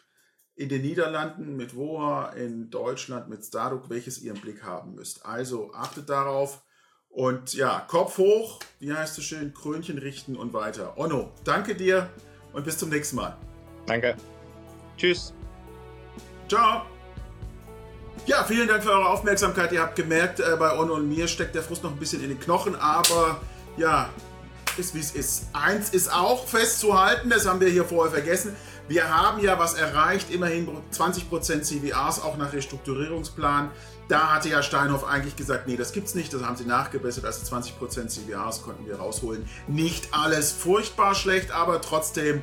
in 0.61 0.69
den 0.69 0.83
Niederlanden 0.83 1.57
mit 1.57 1.75
WOA, 1.75 2.33
in 2.33 2.69
Deutschland 2.69 3.31
mit 3.31 3.43
Staruk, 3.43 3.89
welches 3.89 4.21
ihr 4.21 4.35
im 4.35 4.41
Blick 4.43 4.63
haben 4.63 4.95
müsst. 4.95 5.25
Also 5.25 5.73
achtet 5.73 6.11
darauf 6.11 6.63
Und 7.11 7.55
ja, 7.55 7.85
Kopf 7.89 8.19
hoch, 8.19 8.61
wie 8.79 8.93
heißt 8.93 9.19
es 9.19 9.25
schön, 9.25 9.53
Krönchen 9.53 9.99
richten 9.99 10.37
und 10.37 10.53
weiter. 10.53 10.97
Onno, 10.97 11.31
danke 11.45 11.75
dir 11.75 12.09
und 12.53 12.65
bis 12.65 12.79
zum 12.79 12.89
nächsten 12.89 13.17
Mal. 13.17 13.37
Danke. 13.87 14.17
Tschüss. 14.97 15.35
Ciao. 16.49 16.83
Ja, 18.27 18.45
vielen 18.45 18.69
Dank 18.69 18.83
für 18.83 18.91
eure 18.91 19.09
Aufmerksamkeit. 19.09 19.73
Ihr 19.73 19.81
habt 19.81 19.97
gemerkt, 19.97 20.41
äh, 20.41 20.57
bei 20.57 20.79
Onno 20.79 20.95
und 20.95 21.09
mir 21.09 21.27
steckt 21.27 21.55
der 21.55 21.63
Frust 21.63 21.83
noch 21.83 21.91
ein 21.91 21.99
bisschen 21.99 22.23
in 22.23 22.29
den 22.29 22.39
Knochen, 22.39 22.77
aber 22.77 23.41
ja, 23.77 24.11
ist 24.77 24.95
wie 24.95 25.01
es 25.01 25.13
ist. 25.13 25.49
Eins 25.53 25.91
ist 25.91 26.13
auch 26.13 26.47
festzuhalten, 26.47 27.31
das 27.31 27.47
haben 27.47 27.61
wir 27.61 27.69
hier 27.69 27.85
vorher 27.85 28.13
vergessen. 28.13 28.55
Wir 28.91 29.09
haben 29.09 29.41
ja 29.41 29.57
was 29.57 29.75
erreicht, 29.75 30.33
immerhin 30.33 30.67
20% 30.93 31.63
CVAs 31.63 32.21
auch 32.21 32.37
nach 32.37 32.53
Restrukturierungsplan. 32.53 33.71
Da 34.09 34.33
hatte 34.33 34.49
ja 34.49 34.65
Steinhoff 34.65 35.05
eigentlich 35.05 35.37
gesagt, 35.37 35.69
nee, 35.69 35.77
das 35.77 35.93
gibt's 35.93 36.17
nicht. 36.17 36.35
Das 36.35 36.43
haben 36.43 36.57
sie 36.57 36.65
nachgebessert. 36.65 37.25
Also 37.25 37.55
20% 37.55 38.09
CVAs 38.09 38.63
konnten 38.63 38.89
wir 38.89 38.97
rausholen. 38.97 39.49
Nicht 39.69 40.09
alles 40.11 40.51
furchtbar 40.51 41.15
schlecht, 41.15 41.53
aber 41.53 41.81
trotzdem 41.81 42.43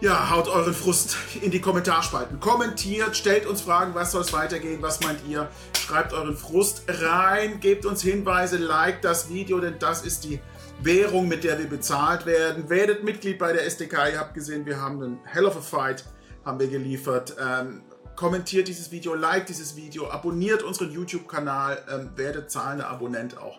ja, 0.00 0.30
haut 0.30 0.48
euren 0.48 0.74
Frust 0.74 1.16
in 1.42 1.52
die 1.52 1.60
Kommentarspalten. 1.60 2.40
Kommentiert, 2.40 3.16
stellt 3.16 3.46
uns 3.46 3.60
Fragen, 3.60 3.94
was 3.94 4.10
soll 4.10 4.22
es 4.22 4.32
weitergehen, 4.32 4.82
was 4.82 4.98
meint 4.98 5.20
ihr? 5.28 5.48
Schreibt 5.78 6.12
euren 6.12 6.36
Frust 6.36 6.82
rein, 6.88 7.60
gebt 7.60 7.86
uns 7.86 8.02
Hinweise, 8.02 8.56
liked 8.56 9.04
das 9.04 9.28
Video, 9.28 9.60
denn 9.60 9.78
das 9.78 10.02
ist 10.02 10.24
die 10.24 10.40
Währung, 10.80 11.26
mit 11.26 11.42
der 11.42 11.58
wir 11.58 11.68
bezahlt 11.68 12.24
werden. 12.24 12.70
Werdet 12.70 13.02
Mitglied 13.02 13.38
bei 13.38 13.52
der 13.52 13.66
SDK. 13.66 14.12
Ihr 14.12 14.20
habt 14.20 14.34
gesehen, 14.34 14.64
wir 14.64 14.80
haben 14.80 15.02
einen 15.02 15.20
Hell 15.24 15.44
of 15.44 15.56
a 15.56 15.60
Fight 15.60 16.04
haben 16.44 16.60
wir 16.60 16.68
geliefert. 16.68 17.36
Ähm, 17.38 17.82
kommentiert 18.16 18.68
dieses 18.68 18.90
Video, 18.90 19.14
liked 19.14 19.48
dieses 19.48 19.76
Video, 19.76 20.08
abonniert 20.08 20.62
unseren 20.62 20.90
YouTube-Kanal, 20.90 21.84
ähm, 21.90 22.10
werdet 22.16 22.50
zahlender 22.50 22.88
Abonnent 22.88 23.36
auch. 23.36 23.58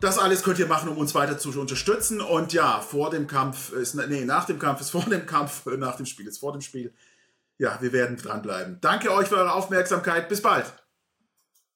Das 0.00 0.18
alles 0.18 0.42
könnt 0.42 0.58
ihr 0.58 0.66
machen, 0.66 0.88
um 0.88 0.96
uns 0.96 1.14
weiter 1.14 1.38
zu 1.38 1.50
unterstützen. 1.60 2.20
Und 2.20 2.52
ja, 2.52 2.80
vor 2.80 3.10
dem 3.10 3.26
Kampf 3.26 3.72
ist, 3.72 3.94
nee, 3.94 4.24
nach 4.24 4.46
dem 4.46 4.58
Kampf 4.58 4.80
ist 4.80 4.90
vor 4.90 5.04
dem 5.04 5.26
Kampf, 5.26 5.66
nach 5.66 5.96
dem 5.96 6.06
Spiel 6.06 6.26
ist 6.26 6.38
vor 6.38 6.52
dem 6.52 6.60
Spiel. 6.60 6.94
Ja, 7.58 7.78
wir 7.80 7.92
werden 7.92 8.16
dranbleiben. 8.16 8.78
Danke 8.80 9.12
euch 9.12 9.28
für 9.28 9.36
eure 9.36 9.52
Aufmerksamkeit. 9.52 10.28
Bis 10.28 10.40
bald. 10.40 10.72